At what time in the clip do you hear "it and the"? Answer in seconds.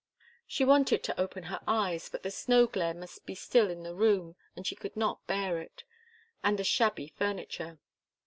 5.61-6.63